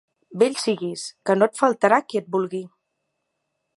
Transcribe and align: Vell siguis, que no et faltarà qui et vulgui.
Vell 0.43 0.55
siguis, 0.61 1.03
que 1.29 1.35
no 1.41 1.49
et 1.51 1.59
faltarà 1.63 1.99
qui 2.07 2.21
et 2.23 2.31
vulgui. 2.37 2.63